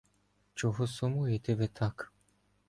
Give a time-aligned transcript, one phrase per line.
[0.53, 2.13] Чого сумуєте ви так?